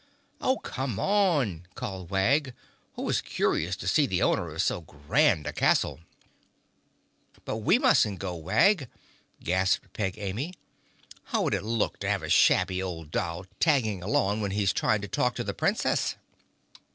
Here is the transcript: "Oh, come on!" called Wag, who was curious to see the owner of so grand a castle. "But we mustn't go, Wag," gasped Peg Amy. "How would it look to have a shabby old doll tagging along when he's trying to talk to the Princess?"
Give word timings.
"Oh, 0.41 0.57
come 0.57 0.99
on!" 0.99 1.67
called 1.75 2.09
Wag, 2.09 2.55
who 2.95 3.03
was 3.03 3.21
curious 3.21 3.75
to 3.75 3.87
see 3.87 4.07
the 4.07 4.23
owner 4.23 4.49
of 4.49 4.59
so 4.63 4.81
grand 4.81 5.45
a 5.45 5.53
castle. 5.53 5.99
"But 7.45 7.57
we 7.57 7.77
mustn't 7.77 8.17
go, 8.17 8.35
Wag," 8.35 8.89
gasped 9.43 9.93
Peg 9.93 10.17
Amy. 10.17 10.55
"How 11.25 11.43
would 11.43 11.53
it 11.53 11.61
look 11.61 11.99
to 11.99 12.09
have 12.09 12.23
a 12.23 12.29
shabby 12.29 12.81
old 12.81 13.11
doll 13.11 13.45
tagging 13.59 14.01
along 14.01 14.41
when 14.41 14.49
he's 14.49 14.73
trying 14.73 15.01
to 15.01 15.07
talk 15.07 15.35
to 15.35 15.43
the 15.43 15.53
Princess?" 15.53 16.15